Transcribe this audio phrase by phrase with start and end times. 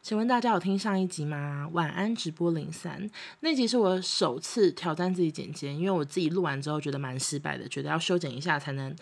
[0.00, 1.68] 请问大家有听上一集吗？
[1.72, 3.10] 晚安直播零三
[3.40, 8.94] 那集是我首次挑战自己剪接，因为我自己录完之后觉得蛮失败的，觉得要修剪一下才能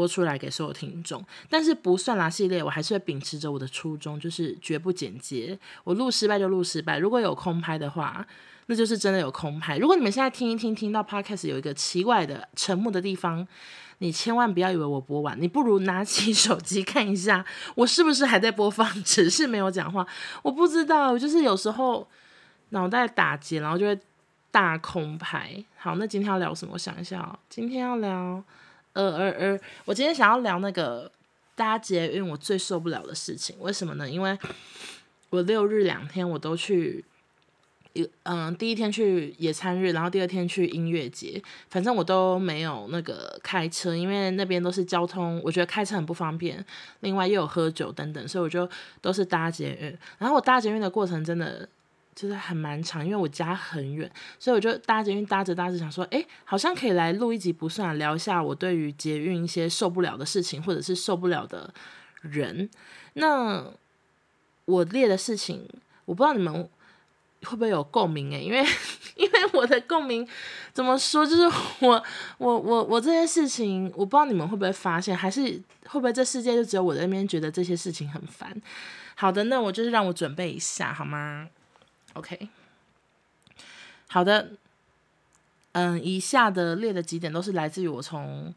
[0.00, 1.22] 播出来给所有听众。
[1.50, 5.58] 但是不算啦系列，我还是会秉持着我的初衷，就是绝不剪接。
[5.84, 8.26] 我录失败就录失败，如果有空拍的话，
[8.66, 9.76] 那就是真的有空拍。
[9.76, 13.46] 如果你们现在听一听，听到 Podcast 有一个奇怪的沉默的地方。
[14.02, 17.44] 你千万不要以为我播完，你不如拿起 手机看一下，
[17.74, 20.06] 我是不是还在播放，只是没有讲话。
[20.40, 22.08] 我不知道，就是有时候
[22.70, 24.00] 脑袋打结，然后就会
[24.50, 25.62] 大空拍。
[25.76, 26.72] 好，那今天要聊什么？
[26.72, 27.38] 我想一下哦。
[27.50, 28.42] 今天要聊，
[28.92, 31.10] 呃呃呃，我今天想要聊那个
[31.54, 33.56] 搭捷运我最受不了的事情。
[33.60, 34.08] 为什么呢？
[34.08, 34.38] 因为
[35.30, 37.04] 我六日两天我都去。
[38.22, 46.64] 嗯，第一天去野餐日，然后第二天去音乐节，反正我都没有那个开车，因为那边都是交通，我觉得开车很不方便。
[47.00, 49.98] 另外又有喝酒等等，所以我就都是搭捷运。
[50.18, 51.68] 然后我搭捷运的过程真的
[52.14, 61.72] 就是很蛮长，因为我家很远，所以我就搭捷运搭着搭着想说，哎，好像可以来录一集不算，聊一下我对于捷运一些受不了的事情，或者是受不了的
[62.22, 62.68] 人。
[63.14, 63.64] 那
[64.64, 65.68] 我列的事情，
[66.04, 66.68] 我不知道你们。
[67.42, 68.44] 会不会有共鸣诶？
[68.44, 68.62] 因为
[69.16, 70.28] 因为我的共鸣
[70.74, 71.24] 怎么说？
[71.24, 71.44] 就是
[71.80, 72.04] 我
[72.36, 75.40] 我我我这些事情，我不知道你们会不会发现，还是
[75.86, 78.54] 会不会这世界就只有我在那边觉得这些事情很烦？
[79.14, 81.48] 好的，那我就是让我准备一下好吗
[82.14, 82.48] ？OK，
[84.08, 84.50] 好的，
[85.72, 88.54] 嗯，以下的列的几点都是来自于我从。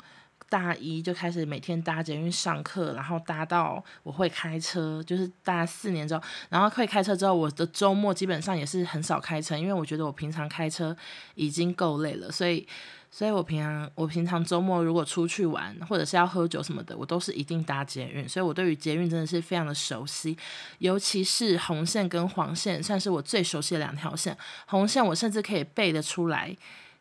[0.54, 10.96] 大一就开始每天搭捷运上课，然后搭到我会开车，就是大四年之后，然后会开车之后，我的周末基本上也是很少开车，因为我觉得我平常开车
[11.34, 12.68] 已经够累了，所以，
[13.10, 20.38] 所以我平常我平常周末如果出去玩或者是要喝酒什么的，我都是一定搭捷运，所以我对于捷运真的是非常的熟悉，
[20.78, 24.38] 尤其是红线跟黄线，算是我最熟悉的两条线。
[24.68, 26.56] 红线我甚至可以背得出来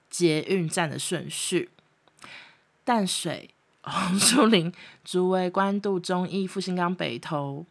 [0.09, 1.69] 捷运站的顺序。
[2.84, 3.51] 淡水、
[3.82, 4.72] 红 树林、
[5.04, 7.66] 竹围、官渡、中义、复兴岗、北投，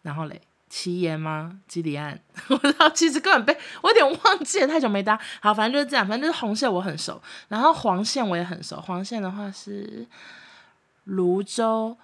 [0.00, 0.40] 然后嘞，
[0.70, 1.60] 奇岩吗？
[1.68, 2.18] 基里岸，
[2.48, 5.18] 我不知道，其实根本被我有点忘记了，太久没搭。
[5.40, 8.80] 好，反正就是这样，反正就是红线我很熟，然后黄线我也很熟。
[8.80, 10.06] 黄线的话是
[11.04, 11.94] 芦洲、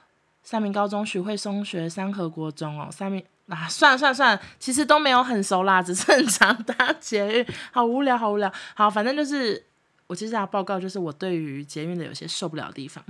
[0.43, 2.91] 三民高中、徐汇松学、三和国中哦。
[2.91, 8.53] 三民啊，算了算了算了，其实都没有很熟啦，只是很常搭捷运，好无聊，好无聊。
[8.75, 9.65] 好，反正就是。
[10.09, 13.05] 我接下来报告，就是我对于捷运的有些受不了的地方。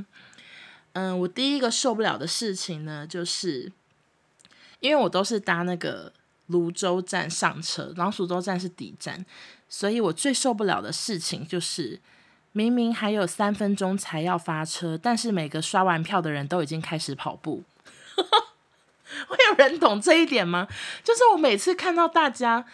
[0.95, 3.71] 嗯，我第一个受不了的事情呢，就是
[4.81, 6.13] 因为我都是搭那个
[6.47, 9.25] 泸州站上车，然后芦洲站是底站，
[9.69, 12.01] 所以我最受不了的事情就是，
[12.51, 17.63] 明明还有三分钟才要发车，但是每个刷完票的人都已经开始跑步。
[19.29, 20.67] 会有人懂这一点吗？
[21.05, 22.67] 就是我每次看到大家。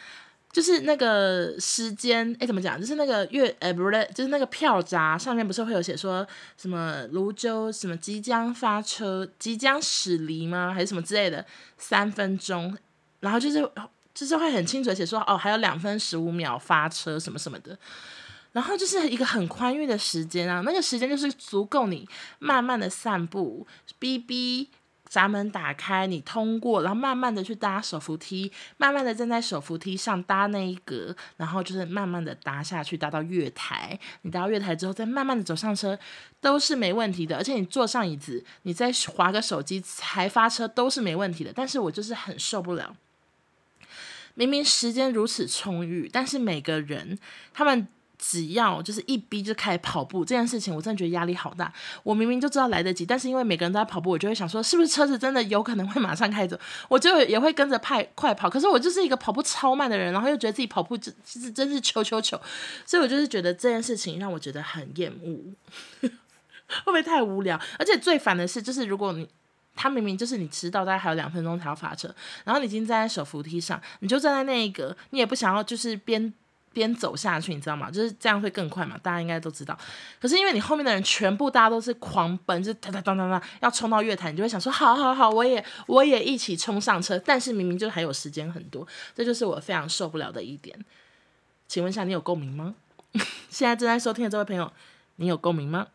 [0.55, 2.81] 就是那个时间，哎，怎么讲？
[2.81, 6.25] 就是那个月，哎，不是，就是那个票闸上面不是会有写说
[6.57, 10.73] 什么泸州什么即将发车，即将驶离吗？
[10.73, 11.45] 还是什么之类的？
[11.77, 12.79] 三分钟，
[13.19, 13.69] 然后就是
[14.15, 17.77] 就是会很清楚的写说，哦，还有两分十五秒发车什么什么的，
[18.53, 23.67] 然后就是一个很宽裕的时间啊，那个时间就是足够你慢慢的散步，
[23.99, 24.69] 哔哔。
[25.15, 33.97] 闸门打开，你通过，然后慢慢的去搭手扶梯，慢慢的站在手扶梯上搭那一格，然后就是慢慢的搭下去，搭到月台。
[34.23, 35.97] 你搭到月台之后，再慢慢的走上车，
[36.41, 37.37] 都是没问题的。
[37.37, 41.53] 而且你坐上椅子，你再滑个手机才发车，都是没问题的。
[41.55, 42.97] 但是我就是很受不了，
[44.35, 47.17] 明明时间如此充裕，但是每个人
[47.53, 47.87] 他们。
[48.27, 51.71] 只要就是一逼就开始跑步这件事情，我真的觉得压力好大。
[52.03, 56.59] 我明明就知道来得及，但是因为每个人都在跑步，我就会想说，是不是车子真的有可能会马上开走？
[56.89, 58.49] 我就也会跟着派快跑。
[58.49, 62.41] 可是我就是一个跑步超慢的人，然后又觉得自己跑步真其实真是求求求，
[62.87, 65.53] 所以我就是觉得这件事情让我觉得很厌恶，
[66.01, 66.11] 会
[66.87, 67.61] 不会太无聊？
[67.79, 69.29] 而且最烦的是，就是如果你
[69.77, 72.09] 他明明就是你迟到，大概还有两分钟才要发车，
[72.45, 76.33] 然后你已经站在手扶梯上，你就站在那一格，你也不想要就是边。
[76.75, 77.91] 边走下去，你知道吗？
[77.91, 79.79] 就是这样会更快嘛，大家应该都知道。
[80.21, 87.19] 可是因为你后面的人全部大家都是狂奔，就哒哒哒哒哒，要冲到月台，你就会想说，好好好，我也我也一起冲上车。
[87.25, 90.79] 但是明明就还有时间很多，这就是我非常受不了的一点。
[91.69, 92.75] 请问一下，你有共鸣吗？
[93.49, 94.71] 现在正在收听的这位朋友，
[95.17, 95.87] 你有共鸣吗？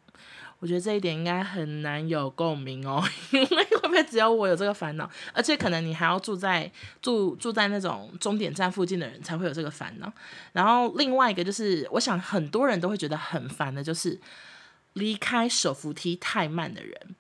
[0.62, 5.10] 我觉得这一点应该很难有共鸣哦，因为不会只有我有这个烦恼？
[5.34, 6.72] 而且可能你还要住在
[7.02, 10.12] 住住在那种终点站附近的人才会有这个烦恼。
[10.54, 14.20] 然后另外一个就是，我想很多人都会觉得很烦的，就是
[14.94, 17.16] 离开手扶梯太慢的人。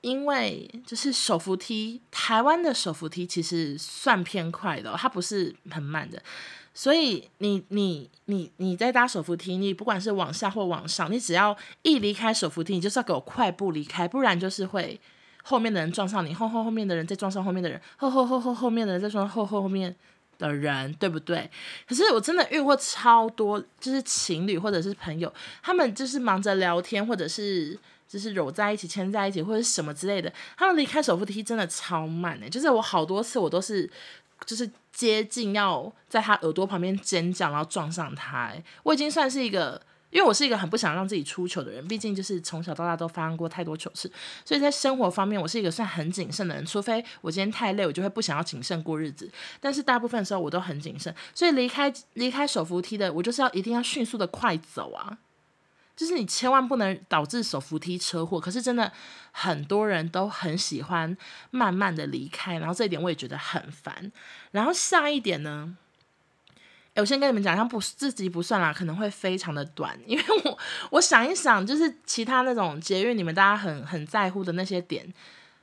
[0.00, 6.20] 因为就是手扶梯，台湾的手扶梯其实算偏快的，它不是很慢的。
[6.74, 15.00] 所以你你你你在搭手扶梯，你不管是往下或往上，你只要一离开手扶梯，你就是要给我快步离开，不然就是会
[15.42, 19.94] 后面的人撞上你，后后后面的人再撞上后面的人，后后后后后面的人再撞上后后后面
[20.38, 21.50] 的人，对不对？
[21.86, 27.78] 可是我真的遇过超多，就是情侣或者是朋友，他们就是忙着聊天，或者是
[28.08, 33.90] 就是揉在一起、牵在一起，或者什么之类的，他们离开手扶梯真的超慢诶，就是我好多次我都是。
[34.44, 38.52] 就是接近要在他耳朵旁边尖叫，然后撞上他。
[38.82, 39.80] 我已经算是一个，
[40.12, 44.08] 因为我是一个很不想让自己出糗的人，毕竟就是从小到大都发生过太多糗事，
[44.44, 46.64] 所以在生活方面我是一个算很谨慎的人。
[46.66, 49.28] 除非我今天太累，我就会不想要谨慎过日子。
[49.58, 55.18] 但是大部分时候我都很谨慎，所以离开离开手扶梯的，我就是要一定要迅速的快走啊。
[55.94, 58.90] 就是你千万不能导致手扶梯车祸，可是真的
[59.30, 61.16] 很多人都很喜欢
[61.50, 64.10] 慢慢的离开，然后这一点我也觉得很烦。
[64.52, 65.76] 然后下一点呢，
[66.96, 70.58] 我先跟你们讲，像不自己不算啦，可能会非常的短，因为我
[70.90, 75.12] 我想一想，就是其他那种捷运，你们大家很很在乎的那些点。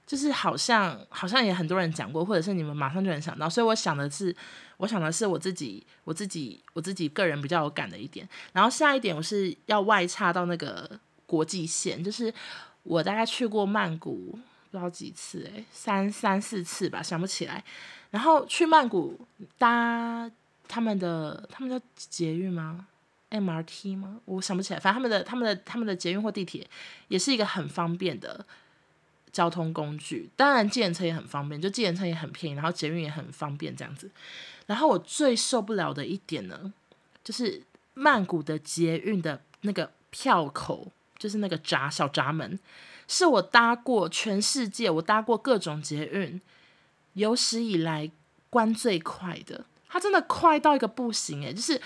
[0.07, 4.35] 就是好像好像也很多人讲过，或者是你们马上就能想到，所以我想的是，
[4.77, 8.27] 我想的是我自己我自己我自己个人比较有感的一点。
[8.51, 12.33] 然后下一点我是要外插到那个国际线，就是
[12.81, 14.31] 我大概去过曼谷
[14.71, 17.63] 不知道几次，诶，三三四次吧，想不起来。
[18.09, 19.15] 然后去曼谷
[19.59, 20.27] 搭
[20.69, 22.88] 他们的他们叫捷运吗
[23.31, 24.21] ？MRT 吗？
[24.24, 26.66] 我想不起来，反正他们的他们的他们的捷运或地铁
[27.10, 28.45] 也是一个很方便的。
[29.31, 34.10] 交通工具，当然计程车也很方便，就计程车也很便宜，然后捷运也很方便这样子。
[34.66, 36.74] 然后我最受不了的一点呢，
[37.24, 37.62] 就是
[37.94, 42.57] 曼谷的捷运的那个票口，就是那个闸小闸门，
[43.07, 46.42] 是我搭过全世界我搭过各种捷运
[47.13, 48.10] 有史以来
[48.50, 51.81] 关最快的，它真的快到一个不行诶，就是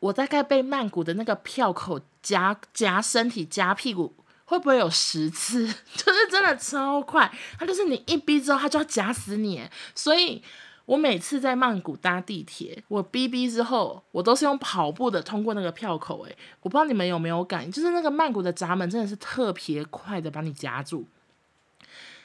[0.00, 4.14] 我大概被曼谷的那个票口夹夹身体夹屁股。
[4.48, 5.66] 会不会有十次？
[5.96, 7.28] 就是真的超快，
[7.58, 9.68] 它就是你一逼之后，它就要夹死你。
[9.92, 10.40] 所以
[10.84, 16.22] 我每次在曼谷搭地铁，我逼逼之后，我都是用跑步的通过那个票口。
[16.26, 21.06] 诶，我不知道你们有没有感，就是那个曼谷的闸门真的是特别快的把你夹住，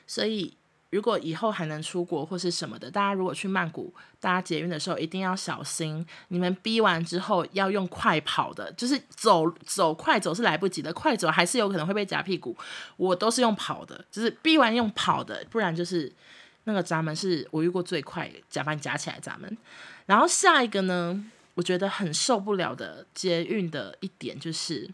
[0.06, 0.56] 所以。
[0.92, 6.06] 如果以后还能出国或是什么的，大家如果去曼谷搭捷运的时候，一定要小心。
[6.28, 12.54] 你们逼完之后要用快跑的，就是走走快走是来不及的，快走还是有可能会被夹屁股。
[12.98, 16.12] 我都是用跑的，就是逼完用跑的，不然就是
[16.66, 19.58] 那个闸门是我遇过最快夹把你夹起来闸门。
[20.08, 21.24] 然后下一个呢，
[21.56, 24.90] 我觉得很受不了的捷运的一点就是，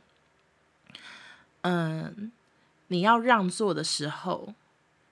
[1.62, 2.32] 嗯，
[2.90, 4.54] 你要让座的时候。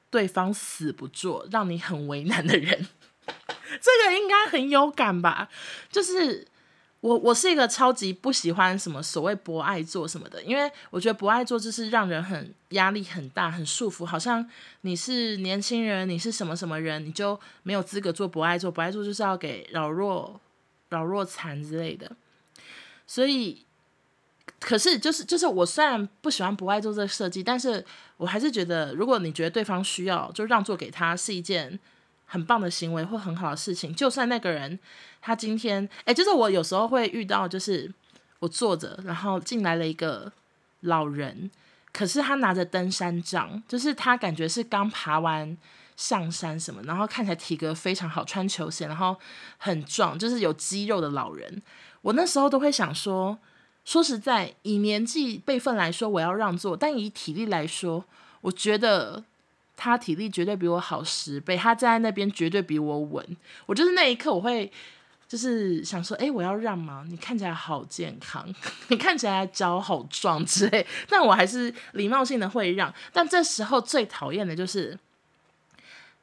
[0.10, 2.88] 对方死不做，让你很为难的人，
[3.28, 5.50] 这个应该很有感吧？
[5.92, 6.48] 就是
[7.02, 14.48] 我，我是一个超级不喜欢什么所谓博爱做什么的，因为我觉得博爱做就是让人很压力很大、很束缚，好像
[14.82, 18.72] 你是年轻人，你是什么什么人，你就没有资格做博爱做。
[18.72, 20.40] 博爱做就是要给老弱、
[20.90, 22.12] 老弱残之类的，
[23.06, 23.66] 所以。
[24.60, 27.84] 可是，就是就是，我虽然不喜欢不爱做这个设计，但是
[28.18, 31.80] 我还是觉得，如果你觉得对方需要，就让座给他是一件
[32.26, 33.94] 很棒的行为或很好的事情。
[33.94, 34.80] 就算那个人
[35.22, 37.92] 他今天，哎，就是我有时候会遇到，就是
[38.40, 40.32] 我坐着，然后进来了一个
[40.82, 41.52] 老人，
[41.92, 45.56] 可是他拿着登山杖，就是他感觉是刚爬完
[45.96, 49.16] 上山什么，然后看起来体格非常好，穿球鞋，然后
[49.58, 51.62] 很壮，就是有肌肉的老人。
[52.02, 53.38] 我那时候都会想说。
[53.86, 58.04] 说实在，以年纪辈分来说，我要让座；但以体力来说，
[58.42, 59.24] 我觉得
[59.78, 63.38] 他体力绝对比我好十倍，他站在那边绝对比我稳。
[63.68, 64.72] 我就是那一刻，我会
[65.28, 67.06] 就是想说：“哎，我要让吗？
[67.08, 68.52] 你看起来好健康，
[68.90, 72.92] 你看起来脚好壮之类。”但我还是礼貌性的会让。
[73.14, 74.98] 但这时候最讨厌的就是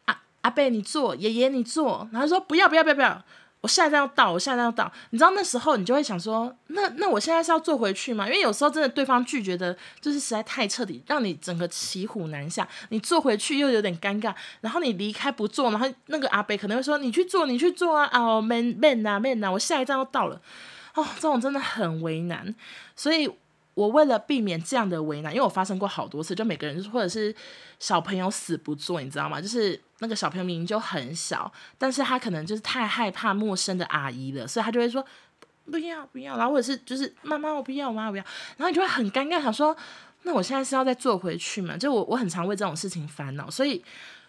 [0.06, 2.08] 阿阿贝，你坐；爷爷，你坐。
[2.12, 3.22] 然后说：“不要，不要，不要，不要。”
[3.62, 8.26] 我下一站要到，我下一站要到，你知道那时候你就会想说，那那我现在是要坐回去吗？
[8.26, 12.68] 因为有时候真的对方拒绝的，就是实在太彻底，让你整个骑虎难下。
[12.90, 20.40] 你坐回去又有点尴尬，然后你离开不坐，然后那个阿北可能会说，你去坐，你去坐啊，哦，man man 啊 man 啊，我下一站要到了，
[20.94, 22.54] 哦，这种真的很为难，
[22.96, 23.30] 所以。
[23.74, 27.34] 我为了避免这样的为难，因为我发生过好多次，就每个人或者是
[27.78, 29.40] 小朋友死不坐，你知道吗？
[29.40, 35.04] 就是那个小朋友明明就很小，但是他可能就是太害怕陌生的阿姨了，所以他就会说
[35.70, 38.24] 不要不要，然后或者是就是妈妈我不要，妈妈我不要，
[38.56, 39.74] 然后你就会很尴尬，想说
[40.24, 41.76] 那我现在是要再坐回去嘛？
[41.76, 43.82] 就我我很常为这种事情烦恼，所以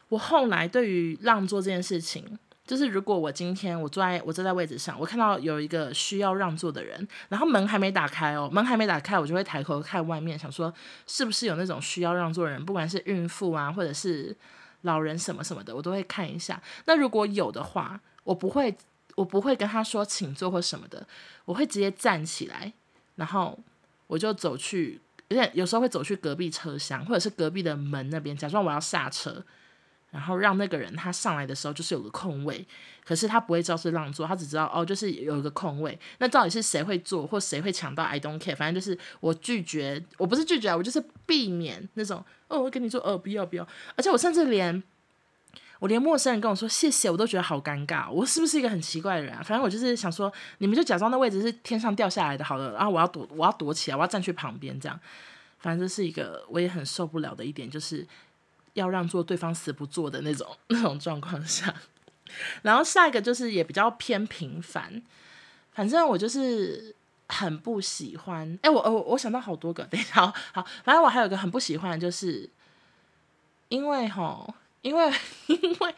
[0.09, 10.73] 我后来对于让座这件事情，就是如果我今天我坐在我坐在位置上，我看到有一个需要让座的人，然后门还没打开哦，门还没打开，我就会抬头看外面，想说
[11.05, 14.35] 是不是有那种需要让座的人，不管是孕妇啊，或者是
[14.81, 16.61] 老人什么什么的，我都会看一下。
[16.85, 18.75] 那如果有的话，我不会
[19.15, 21.05] 我不会跟他说请坐或什么的，
[21.45, 22.71] 我会直接站起来，
[23.15, 23.59] 然后
[24.07, 25.01] 我就走去。
[25.29, 29.43] 有点有时候会走去隔壁车厢，或者是隔壁的门那边，假装我要下车，
[30.13, 32.65] 然后让那个人他上来的时候就是有个空位，
[33.03, 35.99] 可是他不会知道是让座，他只知道哦，就是有一个空位。
[36.19, 43.67] 那到底是谁会坐或谁会抢到？I don't care，反正就是我拒绝，我不是拒绝，我就是避免那种哦，我跟你说哦，不要不要，
[43.97, 44.81] 而且我甚至连。
[45.79, 48.09] 我连陌生人跟我说谢谢，我都觉得好尴尬。
[48.09, 49.43] 我是不是一个很奇怪的人啊？
[49.43, 52.71] 反正我就是想说，你们就假装那位置是天上掉下来的，好了。
[52.71, 54.97] 然后我要躲，我要躲起来，我要站去旁边，这样。
[55.59, 58.07] 反正这是一个我也很受不了的一点，就是
[58.73, 61.73] 要让座对方死不坐的那种 那种状况下。
[62.61, 65.01] 然后下一个就是也比较偏平凡，
[65.71, 66.95] 反正我就是
[67.27, 68.57] 很不喜欢。
[68.61, 72.49] 哎，我我我想到好多个，等一下，好，反正我还有一个很不喜欢，就是
[73.69, 74.53] 因为吼。
[74.81, 75.09] 因为
[75.47, 75.95] 因为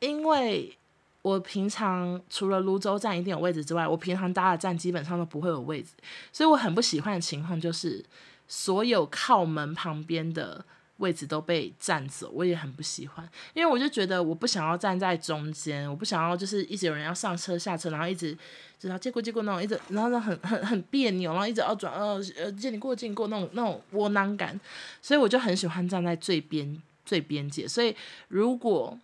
[0.00, 0.76] 因为
[1.22, 5.90] 我平常除了泸州站一定有位置之外，我平常搭的站基本上都不会有位置，
[6.32, 8.04] 所以我很不喜欢的情况就是
[8.48, 10.64] 所有靠门旁边的
[11.00, 18.34] 位置都被占走，我也很不喜欢，因为我就觉得我不想要站在中间，我不想要就是一直有人要上车下车，然后一直
[18.78, 24.58] 知道借过借过那种一直，然后很很很别扭，然后一直要转呃呃借你过境过那种那种窝囊感，
[25.02, 26.80] 所以我就很喜欢站在最边。
[27.02, 27.96] 最边界，所以
[28.28, 28.96] 如果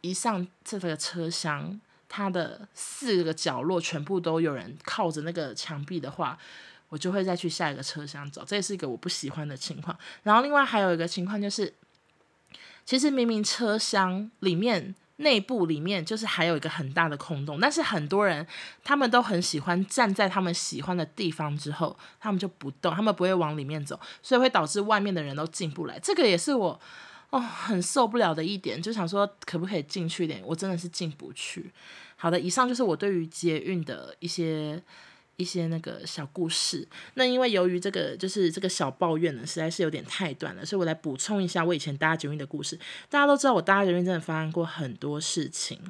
[0.00, 1.78] 一上这个车厢，
[2.08, 6.38] 它的四个角落全部都有人靠着那个墙壁的话，
[6.90, 9.98] 我就会再去下一个车厢走，这也是一个我不喜欢的情况。
[10.22, 11.72] 然后另外还有一个情况就是，
[12.84, 18.46] 其实明明车厢里面内部里面就是还有一个很大的空洞，但是很多人
[18.84, 25.98] 他们都很喜欢站在他们喜欢的地方之后，他们就不动，他们不会往里面走，所以会导致外面的人都进不来。
[25.98, 26.80] 这个也是我。
[27.32, 30.42] 哦，很受不了的一点，就想说可不可以进去一点？
[30.44, 31.70] 我真的是进不去。
[32.16, 34.82] 好的，以上就是我对于捷运的一些
[35.40, 36.86] 一些那个小故事。
[37.14, 42.78] 那因为由于这个就是这个小抱怨呢，实在是有点太短了，所以我来补充一下我以前搭捷运的故事。
[43.08, 45.80] 大家都知道我搭捷运真的发生过很多事情，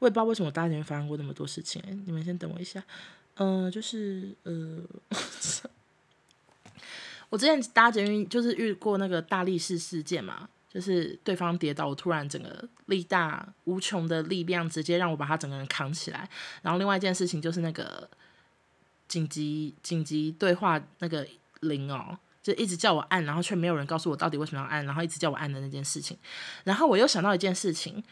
[0.00, 1.80] 我也不知道为什么我搭捷运发生过那么多事情。
[2.04, 2.82] 你们先等我一下。
[3.34, 4.82] 嗯、就是呃，
[7.30, 10.48] 我之前搭捷运就是遇过那个大力士事件嘛。
[10.72, 16.30] 就是对方跌倒，我突然整个力大无穷的力量直接让我把他整个人扛起来。
[16.62, 18.08] 然后另外一件事情就是那个
[19.10, 21.26] 紧急紧急对话那个
[21.62, 26.16] 铃哦，就一直叫我按，然后却没有人告诉我到底为什么要按，然后一直叫我按的那件事情。
[26.62, 28.04] 然后我又想到一件事情，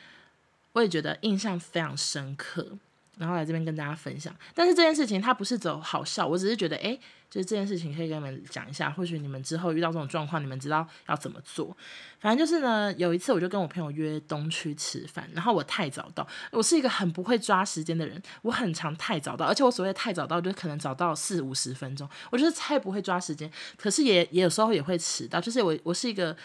[0.73, 2.79] 我也觉得印象非常深刻。
[3.19, 6.99] 然后来这边跟大家分享，但是这件事情它不是走好笑，我只是觉得，诶，
[7.29, 11.77] 就是这件事情可以跟你们讲一下，或许你们之后遇到这种状况，你们知道要怎么做。
[12.21, 26.37] 反正就是呢，有一次我就跟我朋友约东区吃饭，然后我太早到，我是一个很不会抓时间的人，我很常太早到，而且我所谓的太早到，就可能早到四五十分钟，我就是太不会抓时间，可是也也有时候也会迟到，就是我我是一个。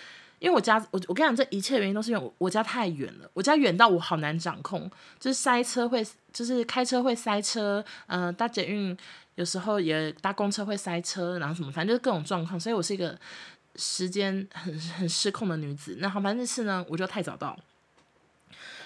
[0.44, 8.96] 因为我家，我我跟你讲，这一切原因都是因为我我家太远了，我家远到我好难掌控，就是塞车会，就是开车会塞车，嗯、搭捷运
[9.36, 13.18] 有时候也搭公车会塞车，然后什么，反正就是各种状况，所以我是一个
[13.78, 15.96] 时间很很失控的女子。
[16.00, 17.58] 那好，反正这次呢，我就太早到。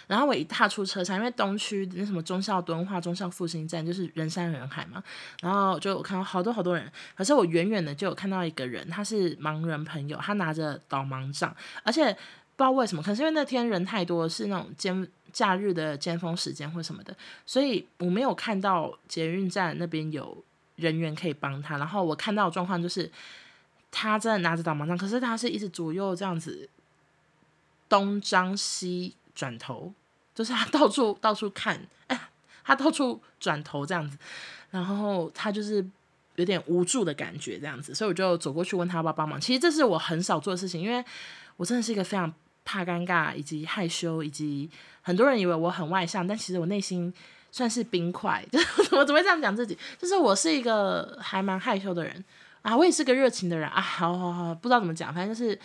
[0.08, 5.04] 然后我一踏出车厢，因为东区那什么忠孝敦化、忠孝复兴站就是人山人海嘛，
[5.42, 17.14] 然后就我看到好多好多人，可是我远远的就有看到一个人，他是盲人朋友，他拿着导盲杖，而且不知道为什么，可是因为那天人太多，是那种尖假日的尖峰时间或什么的，
[17.46, 20.42] 所以我没有看到捷运站那边有
[20.78, 21.78] 人员可以帮他。
[21.78, 23.12] 然后我看到的状况就是
[23.92, 26.70] 他真的拿着导盲杖，可是他是一直左右这样子
[27.90, 29.14] 东张西。
[29.38, 29.94] 转头，
[30.34, 32.20] 就是他到处到处看，哎，
[32.64, 34.18] 他到处转头这样子，
[34.72, 35.86] 然后他就是
[36.38, 39.40] 有点无助的感觉这样子，所以我就走过去问他要不要帮忙。
[39.40, 41.06] 其实这是我很少做的事情，因为
[41.58, 42.34] 我真的是一个非常
[42.66, 44.68] 怕尴尬，以及害羞，以及
[45.04, 47.14] 很多人以为我很外向，但其实我内心
[47.52, 48.44] 算是冰块。
[48.52, 49.78] 就是我怎么会这样讲自己？
[50.00, 52.26] 就是我是一个还蛮害羞的人
[52.64, 53.80] 啊，我也是个热情的人啊。
[53.80, 55.60] 好好好，不知道怎么讲，反正就是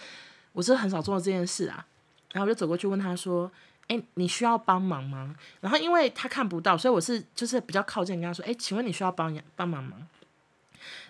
[0.53, 1.85] 我是很少做这件事啊。
[2.33, 3.51] 然后我就走过去问他说
[3.89, 9.97] ：“哎，你需要帮忙吗？”然后因为他看不到，所以我是就是比较靠近跟他说：“哎，请问你需要帮帮忙吗？”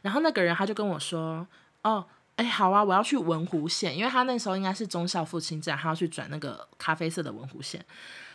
[0.02, 1.46] 然后那个人他就跟我说
[1.82, 2.04] ：“哦，
[2.36, 7.84] 诶，哎，好啊，我要去文湖线，因为他那时候应该是忠孝复兴站，他要去转那个咖啡色的文湖线。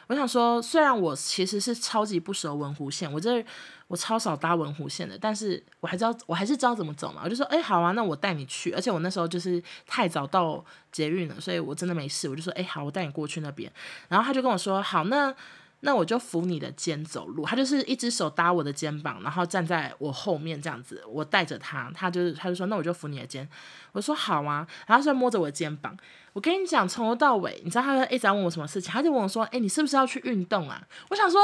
[0.08, 3.46] 我想说，虽然我其实是超级不熟文湖线，我这
[3.88, 7.22] 我超少搭文湖线的，但是我还知道，我还是知道怎么走嘛。
[7.24, 8.72] 我就说，哎，好啊，那我带你去。
[8.72, 12.28] 而且我那时候就是太早到捷运了，所以我真的没事。
[12.28, 13.72] 我就说，哎，好，我带你过去那边。
[14.08, 15.36] 然后他就跟我说，好，那。
[15.82, 23.48] 那我就扶你的肩走路，他就是一只手搭我的肩膀，然后站在我后面这样子，我带着他，他就是他就说，那我就扶你的肩，
[23.92, 25.96] 我说好啊，然后他就摸着我的肩膀，
[26.34, 30.82] 我跟你讲，从头到尾，你知道他一直在问我什么事情，他就问我说，哎，你是不是要去运动啊？
[31.10, 31.40] 我想说，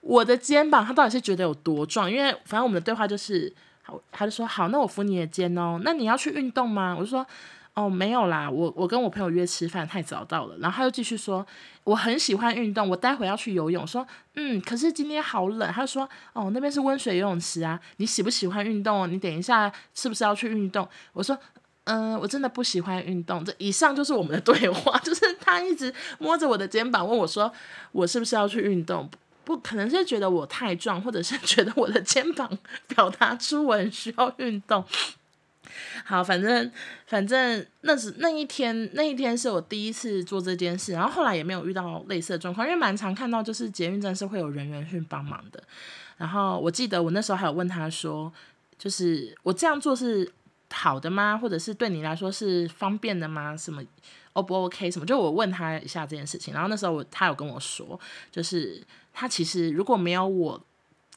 [0.00, 2.08] 我的肩膀他到底是觉得有多壮？
[2.08, 6.94] 因为反正我们的对话就是，好，他就说好，那我扶你的肩哦，那你要去运动吗？
[6.96, 7.26] 我就说。
[7.74, 10.56] 哦，没有啦，我我跟我朋友约吃饭，太早到了。
[10.58, 11.46] 然后他又继续说，
[11.84, 13.86] 我很喜欢运动，我待会要去游泳。
[13.86, 15.72] 说，嗯，可是今天好冷。
[15.72, 19.10] 他就说，哦，那边是温水游泳池啊，你喜不喜欢运动？
[19.10, 20.86] 你等一下是不是要去运动？
[21.14, 21.38] 我说，
[21.84, 23.42] 嗯，我真的不喜欢运动。
[23.42, 27.50] 这以上就是我们的对话， 就是他一直摸着我的肩膀问我说，
[27.92, 29.08] 我是不是要去运动？
[29.44, 32.48] 不可能是觉得我太壮，或者是觉得我的肩膀
[32.86, 34.84] 表达出我很需要运动。
[36.04, 36.70] 好，反正
[37.06, 45.62] 反正那是那一天，那一天是我第一次做这件事，然后后来也没有遇到类似的状况，因为蛮常看到就是捷运站是会有人员去帮忙的。
[46.16, 48.32] 然后我记得我那时候还有问他说，
[48.78, 50.30] 就是我这样做是
[50.70, 51.36] 好的吗？
[51.36, 53.56] 或者是对你来说是方便的吗？
[53.56, 53.82] 什么
[54.32, 54.90] O 不 OK？
[54.90, 55.06] 什么？
[55.06, 57.98] 就我问他一下这件事情，然后那时候我他有跟我说，
[58.30, 60.62] 就是他其实如果没有我。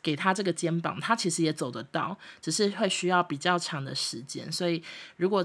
[0.06, 4.52] 给他这个肩膀，他其实也走得到，只是会需要比较长的时间。
[4.52, 4.84] 所以，
[5.18, 5.44] 如果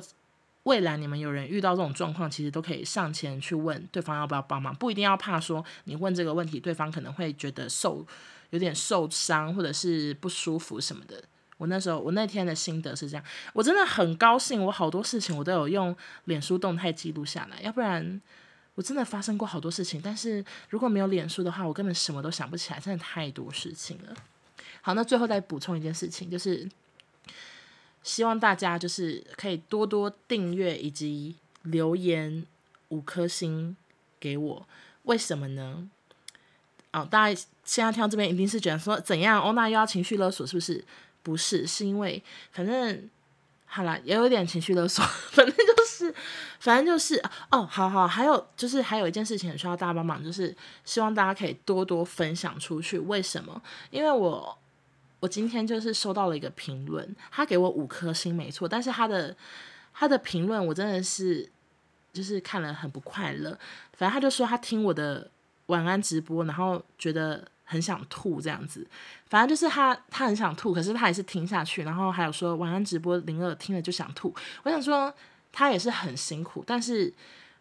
[0.64, 8.06] 未来你们有人遇到这种状况，其实都可以上前去问对方要不要帮忙，不一定要怕说你问这个问题，对方可能会觉得受
[8.50, 11.24] 有点受伤或者是不舒服什么的。
[11.56, 13.24] 我那时候我那天的心得是这样，
[13.54, 18.20] 我真的很高兴，我好多事情我都有用脸书动态记录下来，要不然
[18.74, 24.14] 我真的发生过好多事情，但是如果没有脸书的话，我根本什么都想不起来，真的太多事情了。
[24.82, 26.68] 好，那最后再补充一件事情，就是
[28.02, 32.46] 希望大家就是可以多多订阅以及留言
[32.88, 33.76] 五颗星
[34.18, 34.66] 给我。
[35.02, 35.88] 为什么呢？
[36.92, 39.38] 哦，大家现在听到这边一定是觉得说怎样？
[39.40, 40.84] 欧娜又要情绪勒索是不是？
[41.22, 43.10] 不是，是因为反正
[43.66, 46.14] 好啦，也有点情绪勒索， 反正就是，
[46.58, 52.98] 反正就是哦，好好，还有就是还有一件事情很需要大家帮忙，就是希望大家可以多多分享出去。
[52.98, 53.60] 为什么？
[53.90, 54.56] 因为我。
[55.20, 59.36] 我今天就是收到了一个评论，他给我五颗星，没错，但是他的
[59.94, 61.48] 他的评论我真的是
[62.12, 63.50] 就是看了很不快乐。
[63.92, 65.30] 反正他就说他听我的
[65.66, 68.86] 晚安直播，然后觉得很想吐这样子。
[69.28, 71.82] 反正就是他他很想吐，可是他还是听下去。
[71.84, 74.34] 然后还有说晚安直播零二听了就想吐。
[74.64, 75.14] 我想说
[75.52, 77.12] 他也是很辛苦，但是。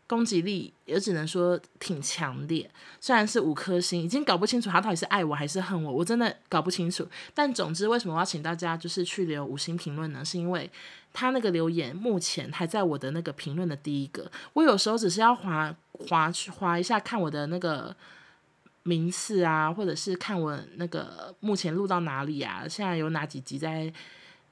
[0.09, 2.67] 攻击力也只能说挺强烈，
[2.99, 7.07] 虽然是五颗星，已经搞不清楚他到底是爱我还是恨我，我真的搞不清楚。
[7.31, 10.25] 但总之，为什么我要请大家就是去留五星评论呢？
[10.25, 10.67] 是因为
[11.13, 14.31] 他那个留言目前还在我的那个评论的第一个。
[14.53, 17.95] 我有时候只是要划划去划一下，看我的那个
[18.81, 23.93] 名次啊，或者是看我那个目前录到哪里啊，现在有哪几集在。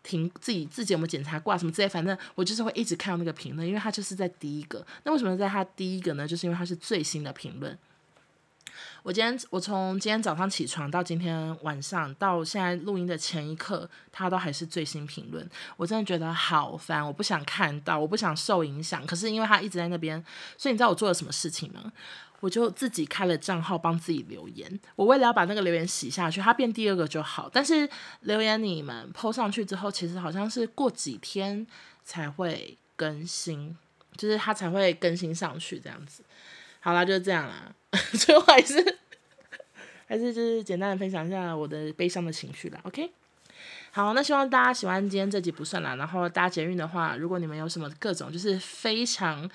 [0.08, 4.86] 评自己自己有没有检查挂什么之类，反正我就是会一直看到那个评论，因为他就是在第一个。
[5.04, 6.26] 那为什么在他第一个呢？
[6.26, 7.78] 就是因为他是最新的评论。
[9.04, 15.50] 我今天我从今天早上起床到今天晚上到现在录音的前一刻，他都还是最新评论。
[15.78, 19.06] 我真的觉得好烦，我不想看到，我不想受影响。
[19.08, 20.24] 可是因为他一直在那边，
[20.58, 21.92] 所以你知道我做了什么事情吗？
[22.40, 24.80] 我就自己开了账号帮自己留言。
[24.96, 27.50] 我为了要把那个留言洗下去，它变第二个就好。
[27.52, 27.90] 但是
[28.22, 31.66] 留言你们 po 上去之后，其实好像是过几天
[32.04, 33.76] 才会更新，
[34.16, 36.24] 就是它才会更新上去这样子。
[36.80, 37.74] 好啦，就这样啦。
[38.14, 38.98] 最后还是
[40.06, 42.80] 还是就是简单的分享一下我的悲伤的情绪啦。
[42.84, 43.10] OK，
[43.98, 45.96] 好，那希望大家喜欢今天这集不算啦。
[45.96, 49.50] 然后大家捷运的话，如果你们有什么各种就是非常。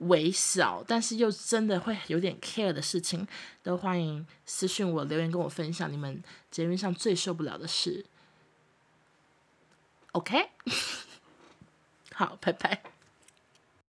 [0.00, 3.26] 微小，但是又真的会有点 care 的事情，
[3.62, 8.04] 都欢迎私信我留言跟我分享你们捷运上最受不了的事。
[10.12, 10.50] OK，
[12.12, 12.82] 好，拜拜。